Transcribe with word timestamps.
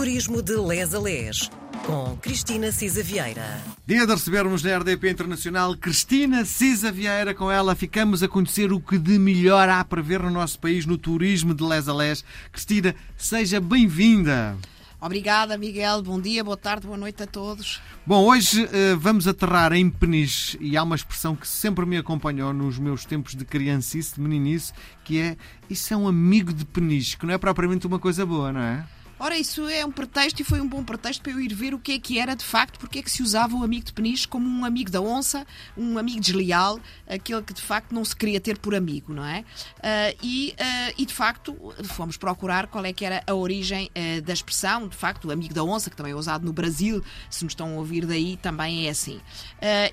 Turismo 0.00 0.40
de 0.40 0.56
Les 0.56 0.94
a 0.94 0.98
Les, 0.98 1.50
com 1.84 2.16
Cristina 2.22 2.72
Cisa 2.72 3.02
Vieira. 3.02 3.62
Dia 3.86 4.06
de 4.06 4.14
recebermos 4.14 4.62
na 4.62 4.78
RDP 4.78 5.10
Internacional 5.10 5.76
Cristina 5.76 6.42
Cisa 6.46 6.90
Vieira. 6.90 7.34
Com 7.34 7.52
ela 7.52 7.74
ficamos 7.74 8.22
a 8.22 8.28
conhecer 8.28 8.72
o 8.72 8.80
que 8.80 8.96
de 8.96 9.18
melhor 9.18 9.68
há 9.68 9.84
para 9.84 10.00
ver 10.00 10.22
no 10.22 10.30
nosso 10.30 10.58
país 10.58 10.86
no 10.86 10.96
turismo 10.96 11.52
de 11.52 11.62
Les 11.62 11.86
a 11.86 11.92
Les. 11.92 12.24
Cristina, 12.50 12.94
seja 13.14 13.60
bem-vinda. 13.60 14.56
Obrigada, 14.98 15.58
Miguel. 15.58 16.02
Bom 16.02 16.18
dia, 16.18 16.42
boa 16.42 16.56
tarde, 16.56 16.86
boa 16.86 16.96
noite 16.96 17.22
a 17.22 17.26
todos. 17.26 17.82
Bom, 18.06 18.24
hoje 18.24 18.64
uh, 18.64 18.98
vamos 18.98 19.28
aterrar 19.28 19.74
em 19.74 19.90
Peniche 19.90 20.56
e 20.62 20.78
há 20.78 20.82
uma 20.82 20.96
expressão 20.96 21.36
que 21.36 21.46
sempre 21.46 21.84
me 21.84 21.98
acompanhou 21.98 22.54
nos 22.54 22.78
meus 22.78 23.04
tempos 23.04 23.34
de 23.34 23.44
criancice, 23.44 24.14
de 24.14 24.22
meninice, 24.22 24.72
que 25.04 25.18
é 25.18 25.36
isso 25.68 25.92
é 25.92 25.96
um 25.98 26.08
amigo 26.08 26.54
de 26.54 26.64
Peniche, 26.64 27.18
que 27.18 27.26
não 27.26 27.34
é 27.34 27.38
propriamente 27.38 27.86
uma 27.86 27.98
coisa 27.98 28.24
boa, 28.24 28.50
não 28.50 28.62
é? 28.62 28.86
Ora, 29.22 29.36
isso 29.36 29.68
é 29.68 29.84
um 29.84 29.92
pretexto 29.92 30.40
e 30.40 30.44
foi 30.46 30.62
um 30.62 30.66
bom 30.66 30.82
pretexto 30.82 31.22
para 31.22 31.32
eu 31.32 31.40
ir 31.42 31.52
ver 31.52 31.74
o 31.74 31.78
que 31.78 31.92
é 31.92 31.98
que 31.98 32.18
era 32.18 32.34
de 32.34 32.42
facto, 32.42 32.80
porque 32.80 33.00
é 33.00 33.02
que 33.02 33.10
se 33.10 33.22
usava 33.22 33.54
o 33.54 33.62
amigo 33.62 33.84
de 33.84 33.92
peniche 33.92 34.26
como 34.26 34.48
um 34.48 34.64
amigo 34.64 34.90
da 34.90 35.02
onça, 35.02 35.46
um 35.76 35.98
amigo 35.98 36.20
desleal, 36.20 36.80
aquele 37.06 37.42
que 37.42 37.52
de 37.52 37.60
facto 37.60 37.94
não 37.94 38.02
se 38.02 38.16
queria 38.16 38.40
ter 38.40 38.56
por 38.56 38.74
amigo, 38.74 39.12
não 39.12 39.22
é? 39.22 39.40
Uh, 39.40 40.16
e, 40.22 40.54
uh, 40.58 40.94
e 40.96 41.04
de 41.04 41.12
facto 41.12 41.54
fomos 41.84 42.16
procurar 42.16 42.66
qual 42.68 42.82
é 42.82 42.94
que 42.94 43.04
era 43.04 43.22
a 43.26 43.34
origem 43.34 43.90
uh, 43.90 44.22
da 44.22 44.32
expressão, 44.32 44.88
de 44.88 44.96
facto, 44.96 45.28
o 45.28 45.30
amigo 45.30 45.52
da 45.52 45.62
onça, 45.62 45.90
que 45.90 45.96
também 45.96 46.12
é 46.12 46.16
usado 46.16 46.46
no 46.46 46.52
Brasil, 46.54 47.04
se 47.28 47.44
nos 47.44 47.52
estão 47.52 47.74
a 47.74 47.76
ouvir 47.76 48.06
daí, 48.06 48.38
também 48.38 48.86
é 48.86 48.90
assim. 48.90 49.20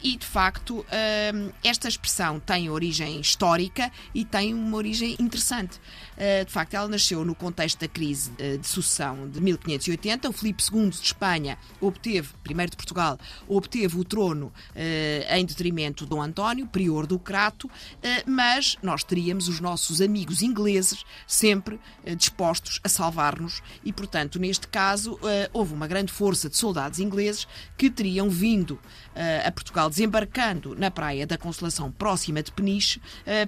e 0.01 0.15
de 0.15 0.25
facto, 0.25 0.85
esta 1.61 1.89
expressão 1.89 2.39
tem 2.39 2.69
origem 2.69 3.19
histórica 3.19 3.91
e 4.15 4.23
tem 4.23 4.53
uma 4.53 4.77
origem 4.77 5.17
interessante. 5.19 5.81
De 6.45 6.51
facto, 6.51 6.73
ela 6.73 6.87
nasceu 6.87 7.23
no 7.23 7.35
contexto 7.35 7.79
da 7.79 7.87
crise 7.87 8.31
de 8.31 8.67
sucessão 8.67 9.29
de 9.29 9.39
1580. 9.39 10.29
O 10.29 10.33
Filipe 10.33 10.63
II 10.73 10.89
de 10.89 10.95
Espanha 10.97 11.57
obteve, 11.79 12.29
primeiro 12.43 12.71
de 12.71 12.77
Portugal, 12.77 13.19
obteve 13.47 13.97
o 13.99 14.03
trono 14.03 14.51
eh, 14.75 15.27
em 15.37 15.45
detrimento 15.45 16.03
de 16.03 16.09
Dom 16.09 16.21
António, 16.21 16.67
prior 16.67 17.05
do 17.05 17.19
Crato, 17.19 17.69
eh, 18.01 18.23
mas 18.25 18.77
nós 18.81 19.03
teríamos 19.03 19.47
os 19.47 19.59
nossos 19.59 20.01
amigos 20.01 20.41
ingleses 20.41 21.03
sempre 21.25 21.79
eh, 22.05 22.15
dispostos 22.15 22.79
a 22.83 22.89
salvar-nos 22.89 23.61
e, 23.83 23.91
portanto, 23.91 24.39
neste 24.39 24.67
caso, 24.67 25.19
houve 25.53 25.73
uma 25.73 25.87
grande 25.87 26.11
força 26.11 26.49
de 26.49 26.57
soldados 26.57 26.99
ingleses 26.99 27.47
que 27.77 27.89
teriam 27.89 28.29
vindo 28.29 28.79
a 29.45 29.51
Portugal 29.51 29.89
desembarcando 29.89 30.75
na 30.75 30.91
praia 30.91 31.25
da 31.25 31.37
Consolação 31.37 31.91
próxima 31.91 32.43
de 32.43 32.51
Peniche 32.51 33.01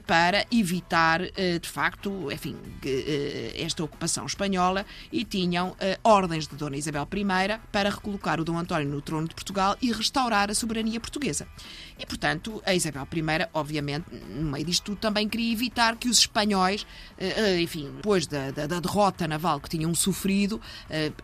para 0.05 0.45
evitar, 0.51 1.21
de 1.21 1.69
facto, 1.69 2.31
enfim, 2.31 2.55
esta 3.55 3.83
ocupação 3.83 4.25
espanhola 4.25 4.85
e 5.11 5.23
tinham 5.23 5.69
uh, 5.69 5.75
ordens 6.03 6.47
de 6.47 6.55
Dona 6.55 6.77
Isabel 6.77 7.07
I 7.11 7.59
para 7.71 7.89
recolocar 7.89 8.39
o 8.39 8.43
Dom 8.43 8.57
António 8.57 8.89
no 8.89 9.01
trono 9.01 9.27
de 9.27 9.35
Portugal 9.35 9.77
e 9.81 9.91
restaurar 9.91 10.49
a 10.49 10.55
soberania 10.55 10.99
portuguesa. 10.99 11.47
E, 11.97 12.05
portanto, 12.05 12.61
a 12.65 12.73
Isabel 12.73 13.07
I, 13.11 13.49
obviamente, 13.53 14.05
no 14.29 14.51
meio 14.51 14.65
disto 14.65 14.83
tudo, 14.83 14.97
também 14.97 15.27
queria 15.27 15.51
evitar 15.51 15.97
que 15.97 16.07
os 16.07 16.19
espanhóis, 16.19 16.83
uh, 16.83 17.59
enfim, 17.59 17.91
depois 17.95 18.25
da, 18.27 18.51
da, 18.51 18.67
da, 18.67 18.79
derrota 18.79 19.27
naval 19.27 19.59
que 19.59 19.69
tinham 19.69 19.93
sofrido 19.93 20.61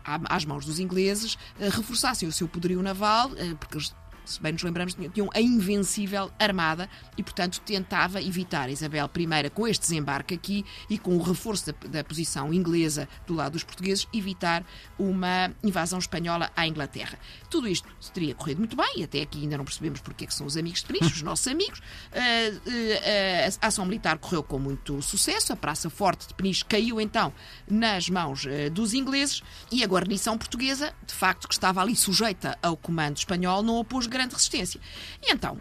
às 0.04 0.44
mãos 0.44 0.64
dos 0.64 0.78
ingleses, 0.78 1.38
reforçassem 1.58 2.28
o 2.28 2.32
seu 2.32 2.46
poderio 2.46 2.82
naval, 2.82 3.30
porque 3.58 3.78
se 4.26 4.40
bem 4.40 4.52
nos 4.52 4.62
lembramos, 4.62 4.94
tinham 5.12 5.28
a 5.34 5.40
invencível 5.40 6.30
armada 6.38 6.88
e, 7.16 7.22
portanto, 7.22 7.60
tentava 7.60 8.20
evitar 8.20 8.68
Isabel 8.68 9.08
I, 9.16 9.50
com 9.50 9.66
este 9.66 9.82
desembarque 9.82 10.34
aqui 10.34 10.64
e 10.90 10.98
com 10.98 11.16
o 11.16 11.22
reforço 11.22 11.72
da, 11.72 11.88
da 11.88 12.04
posição 12.04 12.52
inglesa 12.52 13.08
do 13.26 13.34
lado 13.34 13.52
dos 13.52 13.64
portugueses, 13.64 14.06
evitar 14.12 14.64
uma 14.98 15.52
invasão 15.62 15.98
espanhola 15.98 16.50
à 16.56 16.66
Inglaterra. 16.66 17.18
Tudo 17.50 17.68
isto 17.68 17.88
teria 18.12 18.34
corrido 18.34 18.58
muito 18.58 18.76
bem, 18.76 18.94
e 18.96 19.04
até 19.04 19.22
aqui 19.22 19.42
ainda 19.42 19.56
não 19.56 19.64
percebemos 19.64 20.00
porque 20.00 20.24
é 20.24 20.26
que 20.26 20.34
são 20.34 20.46
os 20.46 20.56
amigos 20.56 20.80
de 20.80 20.86
Peniche, 20.86 21.14
os 21.14 21.22
nossos 21.22 21.46
amigos. 21.46 21.78
Uh, 21.78 22.56
uh, 22.56 23.58
a 23.60 23.66
ação 23.66 23.84
militar 23.84 24.18
correu 24.18 24.42
com 24.42 24.58
muito 24.58 25.00
sucesso, 25.02 25.52
a 25.52 25.56
Praça 25.56 25.90
Forte 25.90 26.28
de 26.28 26.34
Peniche 26.34 26.64
caiu 26.64 27.00
então 27.00 27.32
nas 27.68 28.08
mãos 28.08 28.44
uh, 28.44 28.70
dos 28.70 28.94
ingleses 28.94 29.42
e 29.70 29.82
a 29.84 29.86
guarnição 29.86 30.36
portuguesa, 30.38 30.94
de 31.06 31.14
facto, 31.14 31.48
que 31.48 31.54
estava 31.54 31.80
ali 31.80 31.94
sujeita 31.94 32.58
ao 32.62 32.76
comando 32.76 33.16
espanhol, 33.16 33.62
não 33.62 33.76
opôs 33.76 34.06
grande 34.16 34.34
resistência. 34.34 34.80
E 35.22 35.32
então, 35.32 35.60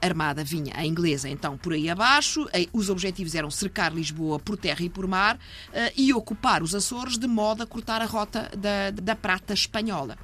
a 0.00 0.06
armada 0.06 0.44
vinha, 0.44 0.72
a 0.76 0.84
inglesa, 0.84 1.28
então 1.28 1.56
por 1.56 1.72
aí 1.72 1.88
abaixo. 1.88 2.46
Os 2.72 2.90
objetivos 2.90 3.34
eram 3.34 3.50
cercar 3.50 3.92
Lisboa 3.94 4.38
por 4.38 4.56
terra 4.56 4.82
e 4.82 4.88
por 4.88 5.06
mar 5.06 5.38
eh, 5.72 5.92
e 5.96 6.12
ocupar 6.12 6.62
os 6.62 6.74
Açores 6.74 7.16
de 7.16 7.26
modo 7.26 7.62
a 7.62 7.66
cortar 7.66 8.02
a 8.02 8.06
rota 8.06 8.50
da, 8.56 8.90
da 8.90 9.14
prata 9.14 9.54
espanhola. 9.54 10.18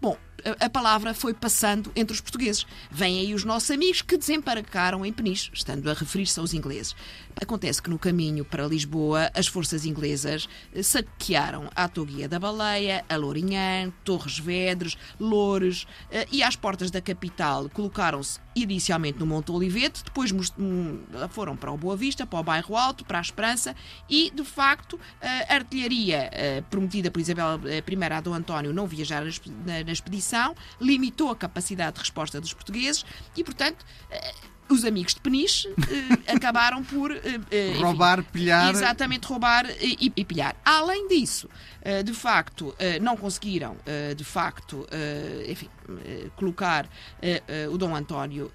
Bom, 0.00 0.16
a 0.60 0.68
palavra 0.68 1.14
foi 1.14 1.32
passando 1.32 1.90
entre 1.96 2.14
os 2.14 2.20
portugueses. 2.20 2.66
Vêm 2.90 3.20
aí 3.20 3.34
os 3.34 3.44
nossos 3.44 3.70
amigos 3.70 4.02
que 4.02 4.16
desembarcaram 4.16 5.04
em 5.04 5.12
Peniche, 5.12 5.50
estando 5.52 5.90
a 5.90 5.94
referir-se 5.94 6.38
aos 6.38 6.52
ingleses. 6.52 6.94
Acontece 7.40 7.82
que 7.82 7.90
no 7.90 7.98
caminho 7.98 8.44
para 8.44 8.66
Lisboa, 8.66 9.30
as 9.34 9.46
forças 9.46 9.84
inglesas 9.84 10.48
eh, 10.72 10.82
saquearam 10.82 11.68
a 11.74 11.88
Toguia 11.88 12.28
da 12.28 12.38
Baleia, 12.38 13.04
a 13.08 13.16
Lourinhã, 13.16 13.92
Torres 14.04 14.38
Vedres, 14.38 14.96
Loures 15.18 15.86
eh, 16.10 16.26
e 16.30 16.42
às 16.42 16.54
portas 16.54 16.90
da 16.90 17.00
capital 17.00 17.68
colocaram-se 17.70 18.38
inicialmente 18.54 19.18
no 19.18 19.26
Monte 19.26 19.50
Olivete, 19.50 20.04
depois 20.04 20.30
hum, 20.32 21.00
foram 21.30 21.56
para 21.56 21.72
o 21.72 21.76
Boa 21.76 21.96
Vista, 21.96 22.24
para 22.24 22.38
o 22.38 22.42
Bairro 22.42 22.76
Alto, 22.76 23.04
para 23.04 23.18
a 23.18 23.20
Esperança 23.20 23.74
e, 24.08 24.30
de 24.30 24.44
facto, 24.44 24.98
a 25.20 25.54
artilharia 25.54 26.28
eh, 26.32 26.62
prometida 26.70 27.10
por 27.10 27.20
Isabel 27.20 27.58
I 27.64 28.12
a 28.12 28.20
Dom 28.20 28.34
António 28.34 28.72
não 28.72 28.86
viajar 28.86 29.24
na 29.64 29.92
expedição, 29.92 30.33
limitou 30.80 31.30
a 31.30 31.36
capacidade 31.36 31.94
de 31.94 32.00
resposta 32.00 32.40
dos 32.40 32.52
portugueses 32.52 33.04
e, 33.36 33.44
portanto, 33.44 33.84
os 34.68 34.84
amigos 34.84 35.14
de 35.14 35.20
Peniche 35.20 35.68
eh, 35.68 36.32
acabaram 36.32 36.82
por 36.82 37.12
eh, 37.12 37.40
eh, 37.50 37.70
enfim, 37.70 37.82
roubar, 37.82 38.22
pilhar. 38.24 38.70
Exatamente, 38.70 39.26
roubar 39.26 39.66
e, 39.80 40.12
e, 40.16 40.24
pilhar. 40.24 40.56
Além 40.64 41.08
disso, 41.08 41.48
de 42.02 42.14
facto, 42.14 42.74
não 43.02 43.14
conseguiram, 43.14 43.76
de 44.16 44.24
facto, 44.24 44.86
enfim, 45.46 45.68
colocar 46.34 46.88
o 47.70 47.76
Dom 47.76 47.94
António 47.94 48.50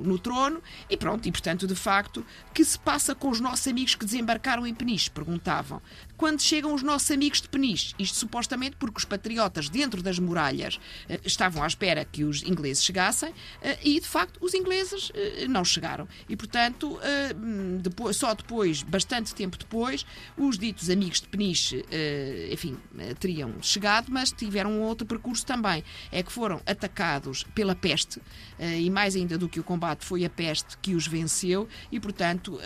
no 0.00 0.16
trono 0.16 0.62
e 0.88 0.96
pronto, 0.96 1.26
e 1.26 1.32
portanto, 1.32 1.66
de 1.66 1.74
facto, 1.74 2.24
que 2.54 2.64
se 2.64 2.78
passa 2.78 3.16
com 3.16 3.30
os 3.30 3.40
nossos 3.40 3.66
amigos 3.66 3.96
que 3.96 4.04
desembarcaram 4.04 4.64
em 4.64 4.72
Peniche? 4.72 5.10
Perguntavam. 5.10 5.82
Quando 6.16 6.40
chegam 6.40 6.72
os 6.72 6.84
nossos 6.84 7.10
amigos 7.10 7.40
de 7.40 7.48
Peniche, 7.48 7.94
isto 7.98 8.16
supostamente 8.16 8.76
porque 8.76 8.98
os 8.98 9.04
patriotas 9.04 9.68
dentro 9.68 10.00
das 10.00 10.20
muralhas 10.20 10.78
estavam 11.24 11.64
à 11.64 11.66
espera 11.66 12.04
que 12.04 12.22
os 12.22 12.44
ingleses 12.44 12.84
chegassem 12.84 13.34
e, 13.82 13.98
de 13.98 14.06
facto, 14.06 14.38
os 14.40 14.54
ingleses 14.54 15.10
não 15.48 15.64
chegaram. 15.64 16.08
E, 16.28 16.36
portanto, 16.36 16.98
eh, 17.02 17.34
depois, 17.80 18.16
só 18.16 18.34
depois, 18.34 18.82
bastante 18.82 19.34
tempo 19.34 19.56
depois, 19.56 20.04
os 20.36 20.58
ditos 20.58 20.90
amigos 20.90 21.20
de 21.20 21.28
Peniche, 21.28 21.84
eh, 21.90 22.50
enfim, 22.52 22.76
teriam 23.18 23.54
chegado, 23.62 24.06
mas 24.10 24.30
tiveram 24.32 24.70
um 24.70 24.82
outro 24.82 25.06
percurso 25.06 25.44
também. 25.44 25.82
É 26.10 26.22
que 26.22 26.32
foram 26.32 26.60
atacados 26.66 27.44
pela 27.54 27.74
peste, 27.74 28.20
e 28.58 28.88
mais 28.90 29.14
ainda 29.16 29.36
do 29.36 29.48
que 29.48 29.60
o 29.60 29.64
combate, 29.64 30.04
foi 30.04 30.24
a 30.24 30.30
peste 30.30 30.76
que 30.78 30.94
os 30.94 31.06
venceu, 31.06 31.68
e, 31.90 32.00
portanto, 32.00 32.58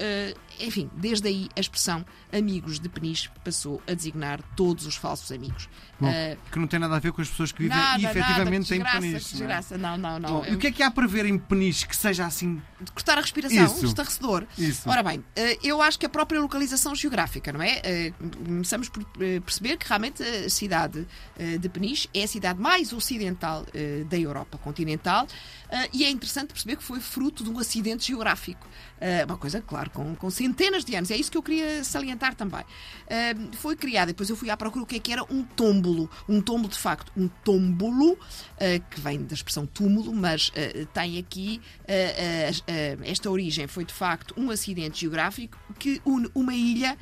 enfim, 0.58 0.90
desde 0.94 1.28
aí 1.28 1.48
a 1.56 1.60
expressão 1.60 2.04
amigos 2.32 2.78
de 2.78 2.88
Peniche 2.88 3.28
passou 3.44 3.82
a 3.86 3.94
designar 3.94 4.40
todos 4.56 4.86
os 4.86 4.96
falsos 4.96 5.32
amigos. 5.32 5.68
Bom, 5.98 6.08
uh, 6.08 6.38
que 6.50 6.58
não 6.58 6.66
tem 6.66 6.78
nada 6.78 6.96
a 6.96 6.98
ver 6.98 7.12
com 7.12 7.20
as 7.20 7.28
pessoas 7.28 7.52
que 7.52 7.64
vivem 7.64 7.76
nada, 7.76 8.02
efetivamente 8.02 8.78
nada, 8.78 8.84
desgraça, 8.84 8.96
em 8.96 9.00
Peniche. 9.00 9.30
Desgraça, 9.32 9.78
não, 9.78 9.98
não, 9.98 10.18
não. 10.18 10.28
Bom, 10.30 10.44
eu... 10.46 10.54
O 10.54 10.58
que 10.58 10.68
é 10.68 10.72
que 10.72 10.82
há 10.82 10.90
para 10.90 11.06
ver 11.06 11.26
em 11.26 11.38
Peniche 11.38 11.86
que 11.86 11.96
seja 11.96 12.24
assim. 12.24 12.39
De 12.46 12.92
cortar 12.92 13.18
a 13.18 13.20
respiração, 13.20 13.64
Isso. 13.64 13.86
estarrecedor. 13.86 14.46
Isso. 14.56 14.88
Ora 14.88 15.02
bem, 15.02 15.18
uh, 15.18 15.24
eu 15.62 15.80
acho 15.82 15.98
que 15.98 16.06
a 16.06 16.08
própria 16.08 16.40
localização 16.40 16.94
geográfica, 16.94 17.52
não 17.52 17.62
é? 17.62 18.12
Uh, 18.20 18.44
começamos 18.44 18.88
por 18.88 19.04
perceber 19.44 19.76
que 19.76 19.88
realmente 19.88 20.22
a 20.22 20.48
cidade 20.48 21.06
de 21.60 21.68
Peniche 21.68 22.08
é 22.12 22.24
a 22.24 22.28
cidade 22.28 22.60
mais 22.60 22.92
ocidental 22.92 23.64
da 24.08 24.18
Europa 24.18 24.58
continental 24.58 25.26
e 25.92 26.04
é 26.04 26.10
interessante 26.10 26.48
perceber 26.48 26.76
que 26.76 26.84
foi 26.84 27.00
fruto 27.00 27.42
de 27.44 27.50
um 27.50 27.58
acidente 27.58 28.08
geográfico. 28.08 28.66
uma 29.26 29.36
coisa, 29.36 29.60
claro, 29.60 29.90
com, 29.90 30.14
com 30.14 30.30
centenas 30.30 30.84
de 30.84 30.94
anos. 30.94 31.10
É 31.10 31.16
isso 31.16 31.30
que 31.30 31.38
eu 31.38 31.42
queria 31.42 31.82
salientar 31.84 32.34
também. 32.34 32.64
foi 33.52 33.76
criada, 33.76 34.08
depois 34.08 34.28
eu 34.28 34.36
fui 34.36 34.50
à 34.50 34.56
procura 34.56 34.84
o 34.84 34.86
que 34.86 34.96
é 34.96 34.98
que 34.98 35.12
era 35.12 35.22
um 35.32 35.42
tómbolo. 35.42 36.10
Um 36.28 36.40
tómbolo, 36.40 36.68
de 36.68 36.78
facto, 36.78 37.12
um 37.16 37.28
tómbolo, 37.28 38.18
que 38.90 39.00
vem 39.00 39.22
da 39.22 39.34
expressão 39.34 39.66
túmulo, 39.66 40.14
mas 40.14 40.52
tem 40.92 41.18
aqui 41.18 41.60
esta 43.02 43.30
origem. 43.30 43.66
Foi, 43.66 43.84
de 43.84 43.92
facto, 43.92 44.34
um 44.36 44.50
acidente 44.50 45.00
geográfico 45.00 45.58
que 45.78 46.00
une 46.04 46.30
uma 46.34 46.54
ilha 46.54 46.96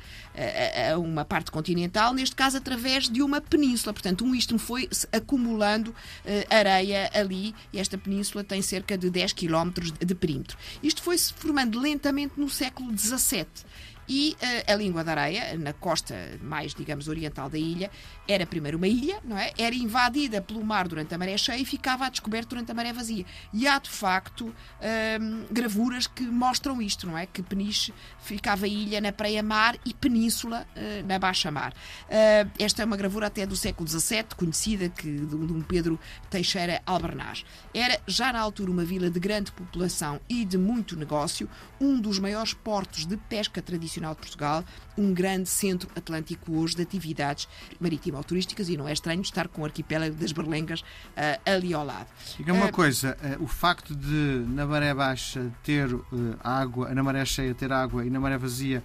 a 0.91 0.97
uma 0.97 1.25
parte 1.25 1.51
continental, 1.51 2.13
neste 2.13 2.35
caso 2.35 2.57
através 2.57 3.09
de 3.09 3.21
uma 3.21 3.41
península. 3.41 3.93
Portanto, 3.93 4.23
um 4.23 4.33
istmo 4.33 4.59
foi 4.59 4.89
acumulando 5.11 5.93
areia 6.49 7.09
ali 7.13 7.53
e 7.73 7.79
esta 7.79 7.97
península 7.97 8.43
tem 8.43 8.61
cerca 8.61 8.97
de 8.97 9.09
10 9.09 9.33
km 9.33 9.71
de 10.05 10.15
perímetro. 10.15 10.57
Isto 10.81 11.01
foi-se 11.01 11.33
formando 11.33 11.79
lentamente 11.79 12.33
no 12.37 12.49
século 12.49 12.97
XVII 12.97 13.45
E 14.09 14.35
uh, 14.41 14.73
a 14.73 14.75
língua 14.75 15.03
da 15.03 15.11
areia, 15.11 15.55
na 15.55 15.71
costa 15.71 16.15
mais, 16.41 16.73
digamos, 16.73 17.07
oriental 17.07 17.47
da 17.47 17.59
ilha, 17.59 17.91
era 18.27 18.43
primeiro 18.43 18.77
uma 18.77 18.87
ilha, 18.87 19.19
não 19.23 19.37
é? 19.37 19.53
Era 19.55 19.75
invadida 19.75 20.41
pelo 20.41 20.65
mar 20.65 20.87
durante 20.87 21.13
a 21.13 21.17
maré 21.17 21.37
cheia 21.37 21.61
e 21.61 21.65
ficava 21.65 22.07
a 22.07 22.09
descoberto 22.09 22.49
durante 22.49 22.71
a 22.71 22.73
maré 22.73 22.91
vazia. 22.91 23.23
E 23.53 23.67
há, 23.67 23.77
de 23.77 23.89
facto, 23.89 24.47
uh, 24.47 24.53
gravuras 25.51 26.07
que 26.07 26.23
mostram 26.23 26.81
isto, 26.81 27.05
não 27.05 27.15
é? 27.15 27.27
Que 27.27 27.43
Peniche 27.43 27.93
ficava 28.19 28.67
ilha 28.67 28.99
na 28.99 29.11
praia-mar 29.11 29.77
e 29.85 29.93
península 29.93 30.65
uh, 30.75 31.07
na 31.07 31.19
baixa-mar. 31.19 31.73
esta 32.57 32.81
é 32.81 32.85
uma 32.85 32.97
gravura 32.97 33.27
até 33.27 33.45
do 33.45 33.55
século 33.55 33.87
XVII, 33.87 34.25
conhecida 34.35 34.89
que, 34.89 35.07
de 35.07 35.35
um 35.35 35.61
Pedro 35.61 35.99
Teixeira 36.31 36.81
Albernaz. 36.83 37.45
Era 37.73 37.99
já 38.07 38.33
na 38.33 38.39
altura 38.39 38.71
uma 38.71 38.83
vila 38.83 39.09
de 39.09 39.19
grande 39.19 39.51
população 39.51 40.19
e 40.27 40.43
de 40.45 40.57
muito 40.57 40.95
negócio, 40.95 41.47
um 41.79 41.99
dos 41.99 42.17
maiores 42.17 42.53
portos 42.53 43.05
de 43.05 43.15
pesca 43.15 43.61
tradicional 43.61 43.98
de 44.07 44.15
Portugal, 44.15 44.63
um 44.97 45.13
grande 45.13 45.49
centro 45.49 45.89
atlântico 45.95 46.53
hoje 46.53 46.75
de 46.75 46.81
atividades 46.81 47.47
marítimo-turísticas 47.79 48.69
e 48.69 48.77
não 48.77 48.87
é 48.87 48.93
estranho 48.93 49.21
estar 49.21 49.47
com 49.47 49.61
o 49.61 49.65
arquipélago 49.65 50.15
das 50.15 50.31
Berlengas 50.31 50.81
uh, 50.81 51.41
ali 51.45 51.73
ao 51.73 51.85
lado. 51.85 52.07
Diga 52.37 52.53
uma 52.53 52.67
uh, 52.67 52.71
coisa, 52.71 53.17
uh, 53.21 53.43
o 53.43 53.47
facto 53.47 53.95
de 53.95 54.45
na 54.47 54.65
maré 54.65 54.93
baixa 54.93 55.51
ter 55.63 55.89
água, 56.43 56.93
na 56.93 57.03
maré 57.03 57.25
cheia 57.25 57.53
ter 57.53 57.71
água 57.71 58.05
e 58.05 58.09
na 58.09 58.19
maré 58.19 58.37
vazia 58.37 58.83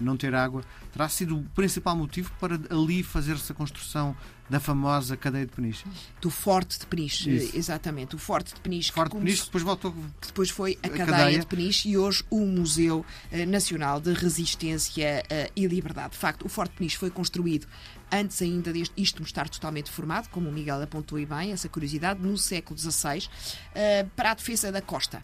não 0.00 0.16
ter 0.16 0.32
água, 0.32 0.62
terá 0.96 1.08
sido 1.10 1.38
o 1.38 1.42
principal 1.54 1.94
motivo 1.94 2.32
para 2.40 2.58
ali 2.70 3.02
fazer-se 3.02 3.52
a 3.52 3.54
construção 3.54 4.16
da 4.48 4.60
famosa 4.60 5.16
cadeia 5.16 5.44
de 5.44 5.52
Peniche. 5.52 5.84
Do 6.20 6.30
Forte 6.30 6.78
de 6.78 6.86
Peniche, 6.86 7.30
Isso. 7.30 7.56
exatamente. 7.56 8.14
O 8.14 8.18
Forte 8.18 8.54
de 8.54 8.60
Peniche. 8.60 8.92
Forte 8.92 9.12
de 9.12 9.18
Peniche, 9.18 9.44
depois 9.44 9.64
voltou. 9.64 9.92
Que 10.20 10.28
depois 10.28 10.50
foi 10.50 10.78
a, 10.82 10.86
a 10.86 10.90
cadeia, 10.90 11.06
cadeia, 11.06 11.38
de 11.40 11.46
Peniche 11.46 11.88
e 11.88 11.98
hoje 11.98 12.24
o 12.30 12.40
Museu 12.46 13.04
Nacional 13.48 14.00
de 14.00 14.12
Resistência 14.12 15.22
e 15.54 15.66
Liberdade. 15.66 16.10
De 16.10 16.18
facto, 16.18 16.46
o 16.46 16.48
Forte 16.48 16.72
de 16.72 16.78
Peniche 16.78 16.96
foi 16.96 17.10
construído 17.10 17.66
antes 18.10 18.40
ainda 18.40 18.72
deste, 18.72 18.94
isto 18.96 19.20
estar 19.24 19.48
totalmente 19.48 19.90
formado, 19.90 20.28
como 20.28 20.48
o 20.48 20.52
Miguel 20.52 20.80
apontou 20.80 21.18
e 21.18 21.26
bem, 21.26 21.50
essa 21.50 21.68
curiosidade, 21.68 22.20
no 22.20 22.38
século 22.38 22.78
XVI, 22.78 23.18
uh, 23.18 24.08
para 24.14 24.30
a 24.30 24.34
defesa 24.34 24.70
da 24.70 24.80
costa, 24.80 25.20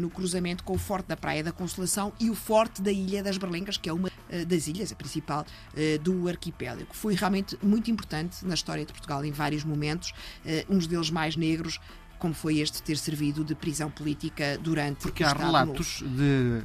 no 0.00 0.10
cruzamento 0.10 0.64
com 0.64 0.74
o 0.74 0.78
Forte 0.78 1.06
da 1.06 1.16
Praia 1.16 1.42
da 1.42 1.52
Consolação 1.52 2.12
e 2.18 2.28
o 2.28 2.34
Forte 2.34 2.82
da 2.82 2.90
Ilha 2.90 3.22
das 3.22 3.38
Berlengas, 3.38 3.76
que 3.76 3.88
é 3.88 3.92
uma 3.92 4.10
das 4.48 4.66
ilhas, 4.66 4.90
a 4.90 4.96
principal, 5.08 5.46
do 6.02 6.28
arquipélago. 6.28 6.88
Foi 6.92 7.14
realmente 7.14 7.58
muito 7.62 7.90
importante 7.90 8.44
na 8.44 8.54
história 8.54 8.84
de 8.84 8.92
Portugal 8.92 9.24
em 9.24 9.32
vários 9.32 9.64
momentos, 9.64 10.12
uns 10.68 10.86
deles 10.86 11.10
mais 11.10 11.34
negros, 11.36 11.80
como 12.18 12.34
foi 12.34 12.58
este 12.58 12.82
ter 12.82 12.96
servido 12.98 13.44
de 13.44 13.54
prisão 13.54 13.90
política 13.90 14.58
durante 14.60 15.02
Porque 15.02 15.24
há 15.24 15.32
relatos 15.32 16.02
Novo. 16.02 16.16
de 16.16 16.62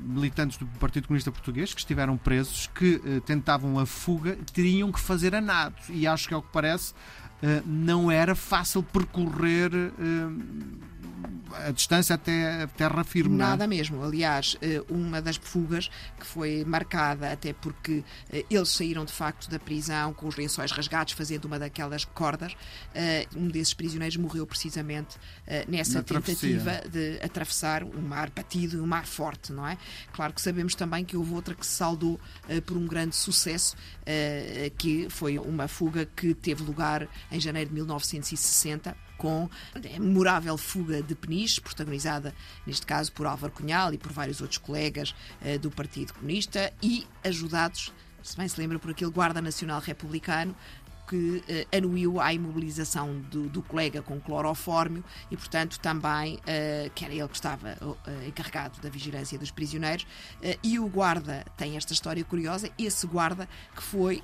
militantes 0.00 0.58
do 0.58 0.66
Partido 0.66 1.06
Comunista 1.06 1.30
Português 1.30 1.72
que 1.72 1.80
estiveram 1.80 2.16
presos, 2.16 2.68
que 2.74 2.96
uh, 2.96 3.20
tentavam 3.20 3.78
a 3.78 3.86
fuga, 3.86 4.36
teriam 4.52 4.90
que 4.92 5.00
fazer 5.00 5.34
a 5.34 5.40
nado. 5.40 5.76
E 5.88 6.06
acho 6.06 6.28
que, 6.28 6.34
ao 6.34 6.42
que 6.42 6.52
parece, 6.52 6.92
uh, 6.92 7.62
não 7.66 8.10
era 8.10 8.34
fácil 8.34 8.82
percorrer 8.82 9.70
uh, 9.72 9.92
a 11.66 11.70
distância 11.70 12.14
até 12.14 12.66
terra 12.76 13.04
firme. 13.04 13.36
Nada 13.36 13.66
mesmo. 13.66 14.02
Aliás, 14.02 14.56
eh, 14.60 14.82
uma 14.88 15.20
das 15.20 15.36
fugas 15.36 15.90
que 16.18 16.26
foi 16.26 16.64
marcada 16.64 17.32
até 17.32 17.52
porque 17.52 18.02
eh, 18.30 18.44
eles 18.50 18.68
saíram 18.70 19.04
de 19.04 19.12
facto 19.12 19.48
da 19.50 19.58
prisão 19.58 20.12
com 20.12 20.26
os 20.26 20.36
lençóis 20.36 20.70
rasgados, 20.72 21.12
fazendo 21.14 21.44
uma 21.46 21.58
daquelas 21.58 22.04
cordas. 22.04 22.56
Eh, 22.94 23.26
um 23.36 23.48
desses 23.48 23.74
prisioneiros 23.74 24.16
morreu 24.16 24.46
precisamente 24.46 25.16
nessa 25.68 25.98
Na 25.98 26.02
tentativa 26.04 26.62
travessia. 26.62 26.90
de 26.90 27.24
atravessar 27.24 27.84
um 27.84 28.00
mar 28.00 28.30
batido, 28.30 28.82
um 28.82 28.86
mar 28.86 29.06
forte, 29.06 29.52
não 29.52 29.66
é? 29.66 29.76
Claro 30.12 30.32
que 30.32 30.40
sabemos 30.40 30.74
também 30.74 31.04
que 31.04 31.16
houve 31.16 31.34
outra 31.34 31.54
que 31.54 31.66
se 31.66 31.72
saldou 31.72 32.18
por 32.66 32.76
um 32.76 32.86
grande 32.86 33.14
sucesso, 33.14 33.76
que 34.78 35.08
foi 35.10 35.38
uma 35.38 35.68
fuga 35.68 36.06
que 36.06 36.34
teve 36.34 36.62
lugar 36.62 37.08
em 37.30 37.40
janeiro 37.40 37.68
de 37.70 37.74
1960 37.74 38.96
com 39.24 39.48
a 39.74 39.98
memorável 39.98 40.58
fuga 40.58 41.02
de 41.02 41.14
Peniche, 41.14 41.58
protagonizada 41.58 42.34
neste 42.66 42.84
caso 42.84 43.10
por 43.10 43.24
Álvaro 43.24 43.54
Cunhal 43.54 43.94
e 43.94 43.96
por 43.96 44.12
vários 44.12 44.42
outros 44.42 44.58
colegas 44.58 45.14
uh, 45.40 45.58
do 45.58 45.70
Partido 45.70 46.12
Comunista 46.12 46.70
e 46.82 47.06
ajudados, 47.24 47.90
se 48.22 48.36
bem 48.36 48.46
se 48.46 48.60
lembra, 48.60 48.78
por 48.78 48.90
aquele 48.90 49.10
Guarda 49.10 49.40
Nacional 49.40 49.80
Republicano 49.80 50.54
que 51.08 51.16
uh, 51.16 51.76
anuiu 51.76 52.20
à 52.20 52.34
imobilização 52.34 53.18
do, 53.30 53.48
do, 53.48 53.62
colega 53.62 54.02
com 54.02 54.20
clorofórmio 54.20 55.02
e, 55.30 55.36
portanto, 55.38 55.78
também, 55.80 56.36
uh, 56.36 56.90
que 56.94 57.04
era 57.06 57.14
ele 57.14 57.28
que 57.28 57.36
estava 57.36 57.78
uh, 57.80 57.96
encarregado 58.26 58.78
da 58.80 58.90
vigilância 58.90 59.38
dos 59.38 59.50
prisioneiros, 59.50 60.06
e 60.62 60.78
o 60.78 60.86
guarda 60.86 61.44
tem 61.56 61.76
esta 61.76 61.94
história 61.94 62.22
curiosa, 62.24 62.70
esse 62.78 63.06
guarda 63.06 63.48
que 63.74 63.82
foi 63.82 64.22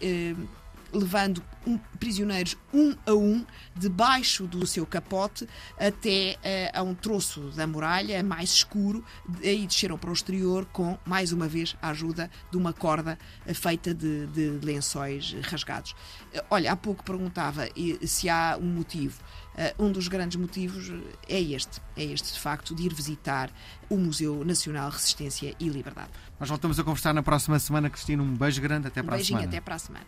levando 0.93 1.43
um, 1.67 1.79
prisioneiros 1.99 2.57
um 2.73 2.95
a 3.07 3.13
um 3.13 3.45
debaixo 3.75 4.47
do 4.47 4.67
seu 4.67 4.87
capote 4.87 5.47
até 5.79 6.37
uh, 6.75 6.79
a 6.79 6.83
um 6.83 6.95
troço 6.95 7.51
da 7.51 7.67
muralha 7.67 8.23
mais 8.23 8.51
escuro, 8.51 9.05
aí 9.43 9.67
desceram 9.67 9.99
para 9.99 10.11
o 10.11 10.13
exterior 10.13 10.65
com, 10.67 10.99
mais 11.05 11.33
uma 11.33 11.49
vez, 11.49 11.77
a 11.83 11.91
ajuda 11.91 12.31
de 12.51 12.57
uma 12.57 12.73
corda 12.73 13.19
uh, 13.47 13.55
feita 13.55 13.95
de, 13.95 14.27
de, 14.29 14.65
lençóis 14.65 15.35
rasgados. 15.43 15.93
Uh, 16.35 16.43
olha, 16.51 16.73
há 16.73 16.77
pouco 16.77 17.05
perguntava 17.05 17.69
se 18.07 18.29
há 18.29 18.59
um 18.61 18.67
motivo. 18.67 19.21
um 19.79 19.93
dos 19.93 20.09
grandes 20.09 20.37
motivos 20.37 20.91
é 21.29 21.41
este, 21.41 21.81
é 21.97 22.05
este 22.05 22.33
de 22.33 22.41
facto 22.41 22.75
de 22.75 22.85
ir 22.85 22.95
visitar 22.95 23.51
o 23.89 23.97
Museu 23.97 24.45
Nacional 24.45 24.91
Resistência 24.91 25.55
e 25.59 25.69
Liberdade. 25.69 26.11
Nós 26.39 26.49
voltamos 26.49 26.79
a 26.79 26.85
conversar 26.85 27.13
na 27.13 27.23
próxima 27.23 27.59
semana, 27.59 27.91
Cristina. 27.91 28.23
Um 28.23 28.35
beijo 28.35 28.63
grande, 28.63 28.89
até 28.89 29.03
um 29.03 29.05
para 29.05 29.17
beijinho, 29.17 29.39
a 29.39 29.43
semana. 29.43 29.59
até 29.59 29.61
para 29.61 29.75
a 29.75 29.79
semana. 29.79 30.07